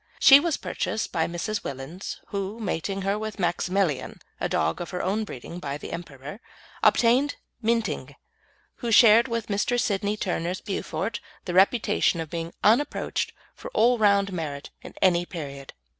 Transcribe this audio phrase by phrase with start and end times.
[0.19, 1.61] She was purchased by Mrs.
[1.63, 6.39] Willins, who, mating her with Maximilian (a dog of her own breeding by The Emperor),
[6.81, 8.15] obtained Minting,
[8.77, 9.79] who shared with Mr.
[9.79, 15.71] Sidney Turner's Beaufort the reputation of being unapproached for all round merit in any period.